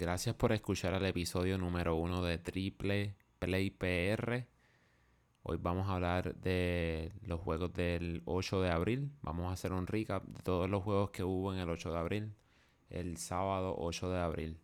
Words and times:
Gracias 0.00 0.34
por 0.34 0.52
escuchar 0.52 0.94
el 0.94 1.04
episodio 1.04 1.58
número 1.58 1.94
uno 1.94 2.22
de 2.22 2.38
Triple 2.38 3.16
Play 3.38 3.68
PR. 3.68 4.46
Hoy 5.42 5.58
vamos 5.60 5.90
a 5.90 5.96
hablar 5.96 6.36
de 6.36 7.12
los 7.20 7.38
juegos 7.38 7.70
del 7.74 8.22
8 8.24 8.62
de 8.62 8.70
abril. 8.70 9.12
Vamos 9.20 9.50
a 9.50 9.52
hacer 9.52 9.74
un 9.74 9.86
recap 9.86 10.24
de 10.24 10.42
todos 10.42 10.70
los 10.70 10.82
juegos 10.82 11.10
que 11.10 11.22
hubo 11.22 11.52
en 11.52 11.58
el 11.58 11.68
8 11.68 11.92
de 11.92 11.98
abril, 11.98 12.32
el 12.88 13.18
sábado 13.18 13.74
8 13.76 14.10
de 14.10 14.20
abril. 14.20 14.58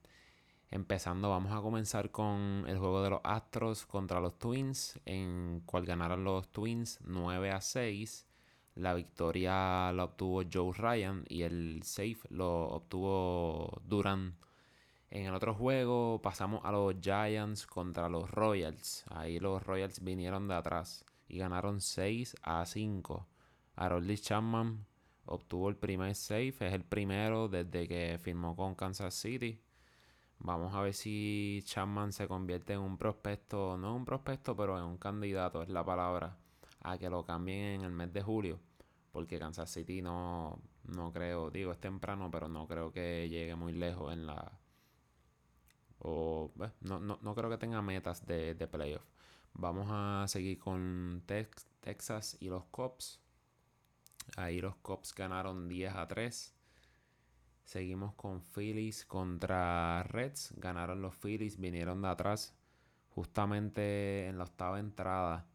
Empezando, 0.70 1.28
vamos 1.28 1.52
a 1.52 1.60
comenzar 1.60 2.10
con 2.10 2.64
el 2.66 2.78
juego 2.78 3.02
de 3.02 3.10
los 3.10 3.20
Astros 3.22 3.84
contra 3.84 4.20
los 4.20 4.38
Twins, 4.38 4.98
en 5.04 5.60
cual 5.66 5.84
ganaron 5.84 6.24
los 6.24 6.48
Twins 6.48 6.98
9 7.04 7.50
a 7.50 7.60
6. 7.60 8.26
La 8.76 8.94
victoria 8.94 9.92
la 9.92 10.04
obtuvo 10.04 10.44
Joe 10.50 10.72
Ryan 10.72 11.26
y 11.28 11.42
el 11.42 11.82
save 11.82 12.20
lo 12.30 12.68
obtuvo 12.68 13.82
Duran 13.84 14.34
en 15.10 15.26
el 15.26 15.34
otro 15.34 15.54
juego 15.54 16.20
pasamos 16.20 16.60
a 16.64 16.72
los 16.72 16.96
Giants 17.00 17.66
contra 17.66 18.08
los 18.08 18.30
Royals. 18.30 19.04
Ahí 19.10 19.38
los 19.38 19.62
Royals 19.62 20.02
vinieron 20.02 20.48
de 20.48 20.54
atrás 20.54 21.04
y 21.28 21.38
ganaron 21.38 21.80
6 21.80 22.36
a 22.42 22.66
5. 22.66 23.26
Harold 23.76 24.20
Chapman 24.20 24.84
obtuvo 25.26 25.68
el 25.68 25.76
primer 25.76 26.14
save, 26.14 26.54
es 26.60 26.72
el 26.72 26.84
primero 26.84 27.48
desde 27.48 27.86
que 27.86 28.18
firmó 28.18 28.56
con 28.56 28.74
Kansas 28.74 29.14
City. 29.14 29.60
Vamos 30.38 30.74
a 30.74 30.82
ver 30.82 30.94
si 30.94 31.62
Chapman 31.64 32.12
se 32.12 32.28
convierte 32.28 32.74
en 32.74 32.80
un 32.80 32.98
prospecto, 32.98 33.76
no 33.78 33.94
un 33.94 34.04
prospecto, 34.04 34.54
pero 34.56 34.76
en 34.78 34.84
un 34.84 34.98
candidato, 34.98 35.62
es 35.62 35.68
la 35.68 35.84
palabra, 35.84 36.36
a 36.82 36.98
que 36.98 37.08
lo 37.08 37.24
cambien 37.24 37.80
en 37.80 37.82
el 37.82 37.92
mes 37.92 38.12
de 38.12 38.22
julio. 38.22 38.60
Porque 39.12 39.38
Kansas 39.38 39.70
City 39.70 40.02
no, 40.02 40.60
no 40.84 41.12
creo, 41.12 41.50
digo, 41.50 41.72
es 41.72 41.80
temprano, 41.80 42.30
pero 42.30 42.48
no 42.48 42.66
creo 42.66 42.92
que 42.92 43.28
llegue 43.28 43.54
muy 43.56 43.72
lejos 43.72 44.12
en 44.12 44.26
la, 44.26 44.52
o 46.06 46.52
no, 46.80 47.00
no, 47.00 47.34
creo 47.34 47.50
que 47.50 47.58
tenga 47.58 47.82
metas 47.82 48.24
de, 48.26 48.54
de 48.54 48.66
playoff. 48.68 49.04
Vamos 49.54 49.88
a 49.90 50.26
seguir 50.28 50.58
con 50.58 51.22
Texas 51.80 52.36
y 52.40 52.48
los 52.48 52.64
Cops. 52.66 53.20
Ahí 54.36 54.60
los 54.60 54.76
Cops 54.76 55.14
ganaron 55.14 55.68
10 55.68 55.94
a 55.94 56.06
3. 56.06 56.54
Seguimos 57.64 58.14
con 58.14 58.40
Phillies 58.40 59.04
contra 59.06 60.04
Reds. 60.04 60.54
Ganaron 60.56 61.02
los 61.02 61.16
Phillies, 61.16 61.58
vinieron 61.58 62.02
de 62.02 62.08
atrás. 62.08 62.54
Justamente 63.10 64.26
en 64.28 64.38
la 64.38 64.44
octava 64.44 64.78
entrada. 64.78 65.46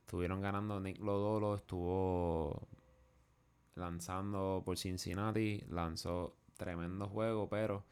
Estuvieron 0.00 0.40
ganando 0.40 0.80
Nick 0.80 0.98
Lodolo. 0.98 1.54
Estuvo 1.54 2.66
lanzando 3.76 4.62
por 4.64 4.76
Cincinnati. 4.78 5.62
Lanzó 5.68 6.34
tremendo 6.56 7.08
juego, 7.08 7.48
pero 7.48 7.84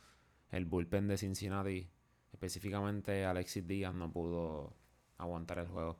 el 0.50 0.64
bullpen 0.64 1.08
de 1.08 1.18
Cincinnati, 1.18 1.88
específicamente 2.32 3.24
Alexis 3.24 3.66
Díaz, 3.66 3.94
no 3.94 4.12
pudo 4.12 4.74
aguantar 5.18 5.58
el 5.58 5.68
juego. 5.68 5.96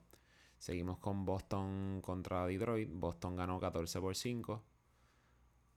Seguimos 0.59 0.99
con 0.99 1.25
Boston 1.25 2.01
contra 2.03 2.47
Detroit. 2.47 2.91
Boston 2.93 3.37
ganó 3.37 3.59
14 3.59 4.01
por 4.01 4.15
5. 4.15 4.63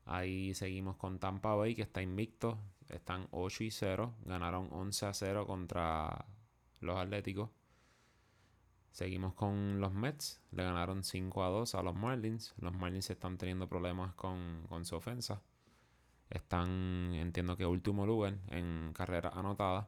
Ahí 0.05 0.53
seguimos 0.53 0.97
con 0.97 1.19
Tampa 1.19 1.55
Bay, 1.55 1.75
que 1.75 1.83
está 1.83 2.01
invicto. 2.01 2.59
Están 2.89 3.27
8 3.31 3.63
y 3.63 3.71
0. 3.71 4.13
Ganaron 4.25 4.67
11 4.71 5.05
a 5.05 5.13
0 5.13 5.47
contra 5.47 6.25
los 6.81 6.97
Atléticos. 6.97 7.49
Seguimos 8.91 9.33
con 9.33 9.79
los 9.79 9.93
Mets. 9.93 10.41
Le 10.51 10.63
ganaron 10.63 11.03
5 11.03 11.43
a 11.43 11.49
2 11.49 11.75
a 11.75 11.83
los 11.83 11.95
Marlins. 11.95 12.53
Los 12.57 12.73
Marlins 12.73 13.09
están 13.09 13.37
teniendo 13.37 13.69
problemas 13.69 14.13
con, 14.15 14.65
con 14.67 14.83
su 14.83 14.95
ofensa. 14.95 15.41
Están, 16.33 17.13
entiendo 17.13 17.55
que 17.55 17.67
último 17.67 18.07
lugar 18.07 18.39
en 18.49 18.91
carrera 18.93 19.29
anotada. 19.35 19.87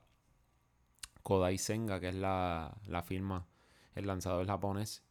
Kodai 1.23 1.57
Senga, 1.57 1.99
que 1.99 2.09
es 2.09 2.15
la, 2.15 2.77
firma, 3.03 3.47
el 3.95 4.05
lanzador 4.05 4.45
japonés 4.45 5.03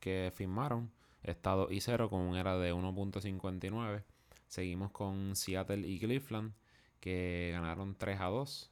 que 0.00 0.32
firmaron, 0.34 0.90
está 1.22 1.50
2 1.50 1.70
y 1.72 1.82
0 1.82 2.08
con 2.08 2.22
un 2.22 2.34
era 2.34 2.56
de 2.56 2.72
1.59. 2.72 4.04
Seguimos 4.48 4.90
con 4.90 5.36
Seattle 5.36 5.86
y 5.86 6.00
Cleveland, 6.00 6.54
que 6.98 7.50
ganaron 7.52 7.94
3 7.94 8.18
a 8.18 8.26
2. 8.28 8.70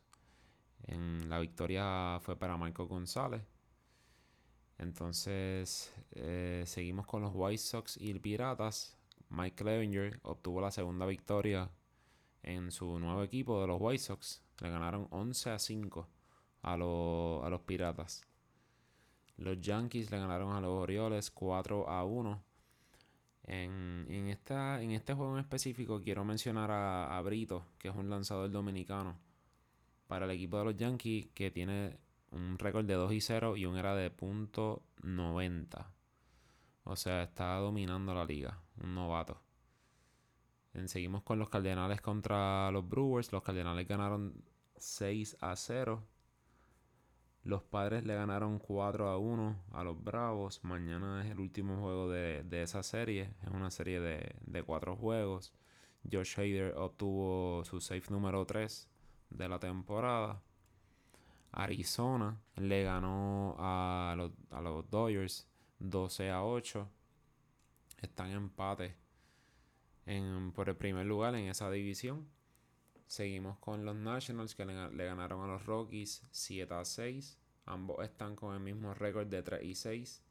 En 0.86 1.28
la 1.28 1.38
victoria 1.40 2.18
fue 2.22 2.36
para 2.38 2.56
Marco 2.56 2.86
González. 2.86 3.42
Entonces, 4.78 5.92
eh, 6.12 6.62
seguimos 6.64 7.06
con 7.06 7.20
los 7.20 7.32
White 7.34 7.58
Sox 7.58 7.98
y 8.00 8.14
Piratas. 8.14 8.96
Mike 9.28 9.56
Clevenger 9.56 10.20
obtuvo 10.22 10.62
la 10.62 10.70
segunda 10.70 11.04
victoria 11.04 11.70
en 12.42 12.70
su 12.70 12.98
nuevo 12.98 13.22
equipo 13.22 13.60
de 13.60 13.66
los 13.66 13.78
White 13.80 14.02
Sox. 14.02 14.42
Le 14.60 14.70
ganaron 14.70 15.06
11 15.10 15.50
a 15.50 15.58
5 15.58 16.08
a, 16.62 16.76
los 16.76 17.60
Piratas. 17.62 18.22
Los 19.36 19.60
Yankees 19.60 20.10
le 20.10 20.18
ganaron 20.18 20.52
a 20.52 20.60
los 20.60 20.70
Orioles 20.70 21.30
4 21.30 21.88
a 21.88 22.04
1. 22.04 22.42
En, 23.44 24.28
esta, 24.28 24.82
en 24.82 24.90
este 24.90 25.14
juego 25.14 25.34
en 25.34 25.40
específico 25.40 26.02
quiero 26.02 26.24
mencionar 26.24 26.70
a, 26.70 27.20
Brito, 27.22 27.64
que 27.78 27.88
es 27.88 27.94
un 27.94 28.10
lanzador 28.10 28.50
dominicano 28.50 29.18
para 30.06 30.26
el 30.26 30.32
equipo 30.32 30.58
de 30.58 30.64
los 30.64 30.76
Yankees 30.76 31.28
que 31.34 31.50
tiene 31.50 31.98
un 32.30 32.58
récord 32.58 32.84
de 32.84 32.94
2 32.94 33.12
y 33.12 33.20
0 33.20 33.56
y 33.56 33.64
un 33.64 33.76
era 33.76 33.94
de 33.94 34.10
punto 34.10 34.82
.90. 35.02 35.86
O 36.84 36.96
sea, 36.96 37.22
está 37.22 37.56
dominando 37.56 38.14
la 38.14 38.24
liga, 38.24 38.58
un 38.82 38.94
novato. 38.94 39.40
Seguimos 40.86 41.22
con 41.22 41.38
los 41.38 41.48
Cardenales 41.48 42.00
contra 42.00 42.70
los 42.70 42.88
Brewers. 42.88 43.32
Los 43.32 43.42
Cardenales 43.42 43.88
ganaron 43.88 44.44
6 44.76 45.38
a 45.40 45.56
0. 45.56 46.04
Los 47.42 47.62
Padres 47.62 48.04
le 48.04 48.14
ganaron 48.14 48.58
4 48.58 49.08
a 49.08 49.18
1 49.18 49.64
a 49.72 49.82
los 49.82 50.02
Bravos. 50.02 50.62
Mañana 50.62 51.24
es 51.24 51.32
el 51.32 51.40
último 51.40 51.80
juego 51.80 52.08
de, 52.10 52.44
esa 52.62 52.82
serie. 52.82 53.34
Es 53.42 53.48
una 53.48 53.70
serie 53.70 54.00
de, 54.00 54.36
de 54.42 54.62
4 54.62 54.96
juegos. 54.96 55.52
Josh 56.10 56.38
Hader 56.38 56.74
obtuvo 56.76 57.64
su 57.64 57.80
safe 57.80 58.10
número 58.10 58.44
3 58.46 58.88
de 59.30 59.48
la 59.48 59.58
temporada. 59.58 60.42
Arizona 61.50 62.40
le 62.56 62.84
ganó 62.84 63.56
a 63.58 64.14
los, 64.16 64.32
a 64.50 64.60
los 64.60 64.88
Dodgers 64.90 65.48
12 65.78 66.30
a 66.30 66.44
8. 66.44 66.88
Están 68.02 68.30
en 68.30 68.36
empate 68.36 69.07
por 70.54 70.70
el 70.70 70.76
primer 70.76 71.06
lugar 71.06 71.34
en 71.34 71.48
esa 71.48 71.70
división. 71.70 72.26
Seguimos 73.06 73.58
con 73.58 73.84
los 73.84 73.94
Nationals 73.94 74.54
que 74.54 74.64
le, 74.64 75.04
ganaron 75.04 75.42
a 75.42 75.52
los 75.52 75.66
Rockies 75.66 76.22
7 76.30 76.74
a 76.74 76.84
6. 76.84 77.38
Ambos 77.66 78.02
están 78.04 78.34
con 78.34 78.54
el 78.54 78.60
mismo 78.60 78.94
récord 78.94 79.26
de 79.26 79.42
3 79.42 79.62
y 79.62 79.74
6. 79.74 80.22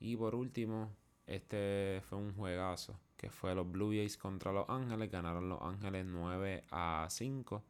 Y 0.00 0.16
por 0.16 0.34
último, 0.34 0.94
este 1.26 2.02
fue 2.08 2.18
un 2.18 2.34
juegazo 2.34 2.98
que 3.16 3.30
fue 3.30 3.54
los 3.54 3.70
Blue 3.70 3.90
Jays 3.90 4.16
contra 4.18 4.52
los 4.52 4.68
Ángeles. 4.68 5.10
Ganaron 5.10 5.48
los 5.48 5.60
Ángeles 5.62 6.04
9 6.06 6.64
a 6.70 7.06
5. 7.08 7.64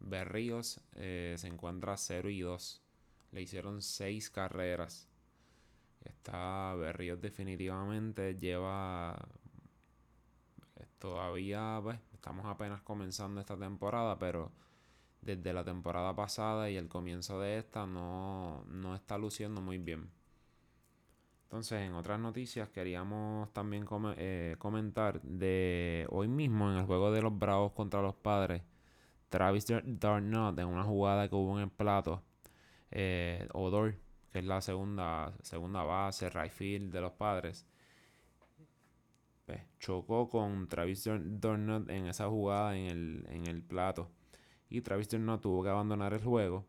Berríos 0.00 0.80
eh, 0.92 1.34
se 1.38 1.48
encuentra 1.48 1.96
0 1.96 2.28
y 2.30 2.40
2. 2.40 2.82
Le 3.32 3.42
hicieron 3.42 3.82
6 3.82 4.30
carreras. 4.30 5.08
Está 6.02 6.74
Berríos 6.74 7.20
definitivamente 7.20 8.36
lleva 8.36 9.16
Todavía 11.04 11.80
pues, 11.82 11.98
estamos 12.14 12.46
apenas 12.46 12.80
comenzando 12.80 13.38
esta 13.38 13.58
temporada, 13.58 14.18
pero 14.18 14.50
desde 15.20 15.52
la 15.52 15.62
temporada 15.62 16.16
pasada 16.16 16.70
y 16.70 16.78
el 16.78 16.88
comienzo 16.88 17.38
de 17.40 17.58
esta 17.58 17.86
no, 17.86 18.64
está 18.94 19.18
luciendo 19.18 19.60
muy 19.60 19.76
bien. 19.76 20.08
Entonces, 21.42 21.82
en 21.82 21.92
otras 21.92 22.18
noticias 22.18 22.70
queríamos 22.70 23.52
también 23.52 23.84
eh, 24.16 24.56
comentar 24.58 25.20
de 25.20 26.06
hoy 26.08 26.26
mismo 26.26 26.70
en 26.70 26.78
el 26.78 26.86
juego 26.86 27.12
de 27.12 27.20
los 27.20 27.38
Bravos 27.38 27.72
contra 27.72 28.00
los 28.00 28.14
Padres. 28.14 28.62
Travis 29.28 29.66
Darnot 29.84 30.58
en 30.58 30.68
una 30.68 30.84
jugada 30.84 31.28
que 31.28 31.34
hubo 31.34 31.58
en 31.58 31.64
el 31.64 31.70
plato. 31.70 32.22
Eh, 32.90 33.46
Odor, 33.52 33.94
que 34.32 34.38
es 34.38 34.44
la 34.46 34.62
segunda, 34.62 35.34
segunda 35.42 35.82
base, 35.82 36.30
right 36.30 36.50
de 36.54 37.00
los 37.02 37.12
Padres 37.12 37.66
pues, 39.46 39.60
chocó 39.78 40.28
con 40.28 40.68
Travis 40.68 41.04
Dornot 41.04 41.90
en 41.90 42.06
esa 42.06 42.28
jugada 42.28 42.76
en 42.76 43.26
el, 43.46 43.62
plato. 43.62 44.10
Y 44.70 44.80
Travis 44.80 45.08
Dornot 45.08 45.42
tuvo 45.42 45.62
que 45.62 45.68
abandonar 45.68 46.14
el 46.14 46.22
juego. 46.22 46.66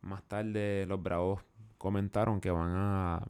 Más 0.00 0.22
tarde 0.24 0.86
los 0.86 1.02
Bravos 1.02 1.42
comentaron 1.78 2.40
que 2.40 2.50
van 2.50 2.72
a 2.74 3.26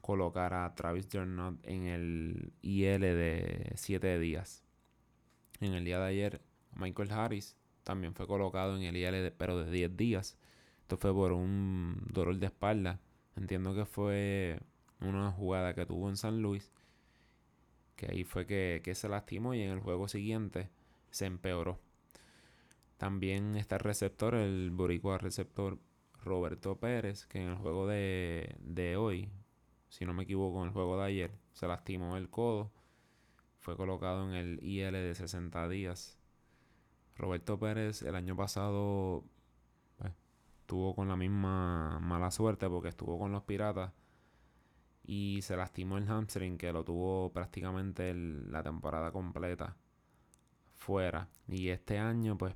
colocar 0.00 0.54
a 0.54 0.74
Travis 0.74 1.08
Dornot 1.08 1.58
en 1.66 1.86
el 1.86 2.52
IL 2.62 3.00
de 3.00 3.72
7 3.76 4.18
días. 4.18 4.64
En 5.60 5.74
el 5.74 5.84
día 5.84 5.98
de 5.98 6.06
ayer, 6.06 6.42
Michael 6.74 7.12
Harris 7.12 7.56
también 7.82 8.14
fue 8.14 8.26
colocado 8.26 8.76
en 8.76 8.82
el 8.82 8.96
IL 8.96 9.32
pero 9.32 9.58
de 9.62 9.70
10 9.70 9.96
días. 9.96 10.38
Esto 10.82 10.96
fue 10.96 11.12
por 11.12 11.32
un 11.32 12.00
dolor 12.12 12.38
de 12.38 12.46
espalda. 12.46 13.00
Entiendo 13.36 13.74
que 13.74 13.84
fue 13.84 14.60
una 15.00 15.30
jugada 15.32 15.74
que 15.74 15.84
tuvo 15.84 16.08
en 16.08 16.16
San 16.16 16.40
Luis 16.40 16.72
que 17.96 18.06
ahí 18.10 18.24
fue 18.24 18.46
que, 18.46 18.94
se 18.94 19.08
lastimó 19.08 19.54
y 19.54 19.62
en 19.62 19.70
el 19.70 19.80
juego 19.80 20.08
siguiente 20.08 20.70
se 21.10 21.26
empeoró. 21.26 21.80
También 22.98 23.56
está 23.56 23.76
el 23.76 23.80
receptor, 23.80 24.34
el 24.34 24.70
boricua 24.70 25.18
receptor 25.18 25.78
Roberto 26.22 26.76
Pérez, 26.78 27.26
que 27.26 27.42
en 27.42 27.48
el 27.48 27.56
juego 27.56 27.86
de, 27.86 28.56
de 28.60 28.96
hoy, 28.96 29.30
si 29.88 30.04
no 30.04 30.12
me 30.14 30.24
equivoco, 30.24 30.60
en 30.62 30.68
el 30.68 30.72
juego 30.72 30.98
de 30.98 31.04
ayer, 31.04 31.30
se 31.52 31.66
lastimó 31.66 32.16
el 32.16 32.28
codo. 32.30 32.70
Fue 33.60 33.76
colocado 33.76 34.28
en 34.28 34.34
el 34.34 34.62
IL 34.62 34.92
de 34.92 35.14
60 35.14 35.68
días. 35.68 36.18
Roberto 37.16 37.58
Pérez 37.58 38.02
el 38.02 38.14
año 38.14 38.36
pasado 38.36 39.24
pues, 39.98 40.12
estuvo 40.60 40.94
con 40.94 41.08
la 41.08 41.16
misma 41.16 41.98
mala 42.00 42.30
suerte 42.30 42.68
porque 42.68 42.88
estuvo 42.88 43.18
con 43.18 43.32
los 43.32 43.42
Piratas 43.44 43.92
y 45.06 45.40
se 45.42 45.56
lastimó 45.56 45.98
el 45.98 46.08
hamstring 46.08 46.58
que 46.58 46.72
lo 46.72 46.84
tuvo 46.84 47.32
prácticamente 47.32 48.12
la 48.14 48.62
temporada 48.62 49.12
completa 49.12 49.76
fuera. 50.74 51.28
Y 51.48 51.68
este 51.68 51.98
año 51.98 52.36
pues 52.36 52.54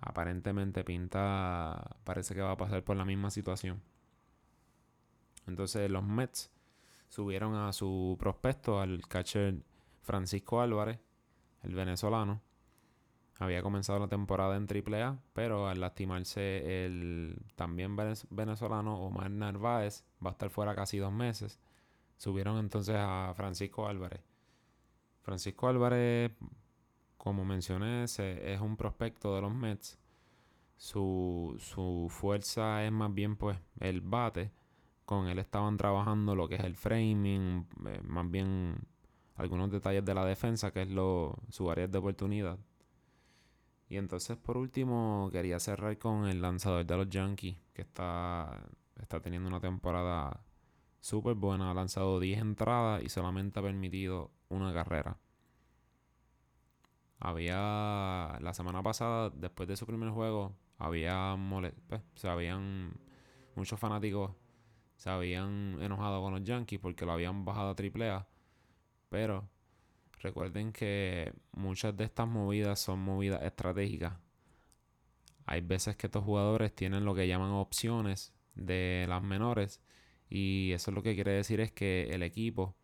aparentemente 0.00 0.84
pinta, 0.84 1.96
parece 2.04 2.34
que 2.34 2.42
va 2.42 2.52
a 2.52 2.56
pasar 2.56 2.82
por 2.84 2.96
la 2.96 3.04
misma 3.04 3.30
situación. 3.30 3.82
Entonces 5.46 5.90
los 5.90 6.04
Mets 6.04 6.50
subieron 7.08 7.54
a 7.54 7.72
su 7.72 8.16
prospecto 8.18 8.80
al 8.80 9.06
catcher 9.06 9.62
Francisco 10.02 10.60
Álvarez, 10.60 10.98
el 11.62 11.74
venezolano. 11.74 12.42
Había 13.38 13.62
comenzado 13.62 13.98
la 13.98 14.08
temporada 14.08 14.56
en 14.56 14.66
AAA, 14.68 15.18
pero 15.32 15.68
al 15.68 15.80
lastimarse 15.80 16.84
el 16.84 17.42
también 17.56 17.96
venezolano 18.30 19.00
Omar 19.00 19.30
Narváez, 19.30 20.04
va 20.24 20.30
a 20.30 20.32
estar 20.32 20.50
fuera 20.50 20.74
casi 20.74 20.98
dos 20.98 21.12
meses. 21.12 21.58
Subieron 22.16 22.58
entonces 22.58 22.96
a 22.98 23.32
Francisco 23.36 23.86
Álvarez. 23.86 24.20
Francisco 25.22 25.68
Álvarez 25.68 26.32
como 27.24 27.46
mencioné, 27.46 28.04
es 28.04 28.60
un 28.60 28.76
prospecto 28.76 29.34
de 29.34 29.40
los 29.40 29.54
Mets. 29.54 29.98
Su, 30.76 31.56
su 31.58 32.08
fuerza 32.10 32.84
es 32.84 32.92
más 32.92 33.14
bien 33.14 33.36
pues 33.36 33.58
el 33.80 34.02
bate. 34.02 34.52
Con 35.06 35.28
él 35.28 35.38
estaban 35.38 35.78
trabajando 35.78 36.34
lo 36.34 36.46
que 36.48 36.56
es 36.56 36.64
el 36.64 36.76
framing, 36.76 37.66
eh, 37.86 38.00
más 38.04 38.30
bien 38.30 38.76
algunos 39.36 39.70
detalles 39.70 40.04
de 40.04 40.14
la 40.14 40.26
defensa, 40.26 40.70
que 40.70 40.82
es 40.82 40.90
lo, 40.90 41.38
su 41.48 41.70
área 41.70 41.86
de 41.88 41.96
oportunidad. 41.96 42.58
Y 43.88 43.96
entonces 43.96 44.36
por 44.36 44.58
último 44.58 45.30
quería 45.32 45.58
cerrar 45.60 45.96
con 45.96 46.26
el 46.26 46.42
lanzador 46.42 46.84
de 46.84 46.96
los 46.96 47.08
Yankees, 47.08 47.56
que 47.72 47.80
está, 47.80 48.66
está 49.00 49.20
teniendo 49.20 49.48
una 49.48 49.60
temporada 49.60 50.44
súper 51.04 51.34
buena. 51.34 51.70
Ha 51.70 51.74
lanzado 51.74 52.20
10 52.20 52.40
entradas 52.40 53.02
y 53.02 53.08
solamente 53.08 53.60
ha 53.60 53.62
permitido 53.62 54.30
una 54.48 54.72
carrera. 54.72 55.18
Había 57.18 58.38
la 58.40 58.52
semana 58.54 58.82
pasada, 58.82 59.30
después 59.30 59.68
de 59.68 59.76
su 59.76 59.86
primer 59.86 60.10
juego, 60.10 60.56
había 60.78 61.36
pues, 61.88 62.02
se 62.14 62.28
habían 62.28 62.94
muchos 63.54 63.78
fanáticos 63.78 64.32
se 64.96 65.10
habían 65.10 65.78
enojado 65.82 66.22
con 66.22 66.32
los 66.32 66.44
Yankees 66.44 66.80
porque 66.80 67.04
lo 67.04 67.12
habían 67.12 67.44
bajado 67.44 67.70
a 67.70 67.74
AAA. 67.74 68.26
Pero 69.08 69.48
recuerden 70.20 70.72
que 70.72 71.32
muchas 71.52 71.96
de 71.96 72.04
estas 72.04 72.28
movidas 72.28 72.80
son 72.80 73.00
movidas 73.00 73.42
estratégicas. 73.42 74.14
Hay 75.46 75.60
veces 75.60 75.96
que 75.96 76.06
estos 76.06 76.24
jugadores 76.24 76.74
tienen 76.74 77.04
lo 77.04 77.14
que 77.14 77.28
llaman 77.28 77.50
opciones 77.50 78.34
de 78.54 79.04
las 79.08 79.22
menores. 79.22 79.80
Y 80.34 80.72
eso 80.72 80.90
lo 80.90 81.04
que 81.04 81.14
quiere 81.14 81.30
decir 81.30 81.60
es 81.60 81.70
que 81.70 82.08
el 82.10 82.24
equipo 82.24 82.74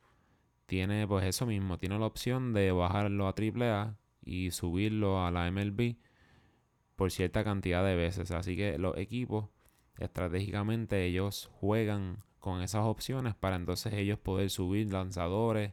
tiene 0.67 1.09
pues 1.09 1.25
eso 1.25 1.47
mismo, 1.47 1.79
tiene 1.79 1.99
la 1.99 2.07
opción 2.07 2.53
de 2.53 2.71
bajarlo 2.71 3.27
a 3.27 3.35
AAA 3.35 3.97
y 4.25 4.53
subirlo 4.53 5.27
a 5.27 5.33
la 5.33 5.51
MLB 5.51 5.97
por 6.95 7.11
cierta 7.11 7.43
cantidad 7.43 7.85
de 7.85 7.97
veces. 7.97 8.31
Así 8.31 8.57
que 8.57 8.79
los 8.79 8.97
equipos 8.99 9.49
estratégicamente 9.99 11.05
ellos 11.05 11.51
juegan 11.55 12.23
con 12.39 12.63
esas 12.63 12.85
opciones 12.85 13.35
para 13.35 13.57
entonces 13.57 13.95
ellos 13.95 14.21
poder 14.21 14.49
subir 14.49 14.93
lanzadores. 14.93 15.73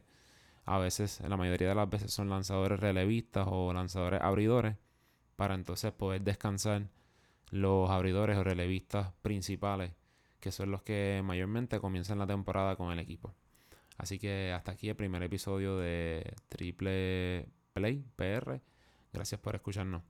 A 0.64 0.78
veces, 0.78 1.20
la 1.28 1.36
mayoría 1.36 1.68
de 1.68 1.74
las 1.76 1.88
veces 1.88 2.12
son 2.12 2.28
lanzadores 2.28 2.80
relevistas 2.80 3.46
o 3.48 3.72
lanzadores 3.72 4.20
abridores 4.20 4.74
para 5.36 5.54
entonces 5.54 5.92
poder 5.92 6.22
descansar 6.22 6.88
los 7.52 7.88
abridores 7.88 8.36
o 8.36 8.42
relevistas 8.42 9.12
principales 9.22 9.92
que 10.40 10.52
son 10.52 10.70
los 10.70 10.82
que 10.82 11.20
mayormente 11.24 11.80
comienzan 11.80 12.18
la 12.18 12.26
temporada 12.26 12.76
con 12.76 12.92
el 12.92 12.98
equipo. 12.98 13.34
Así 13.96 14.18
que 14.18 14.52
hasta 14.52 14.72
aquí 14.72 14.88
el 14.88 14.96
primer 14.96 15.22
episodio 15.22 15.76
de 15.76 16.34
Triple 16.48 17.48
Play 17.72 18.04
PR. 18.16 18.60
Gracias 19.12 19.40
por 19.40 19.54
escucharnos. 19.56 20.02